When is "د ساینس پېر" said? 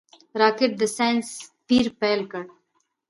0.81-1.85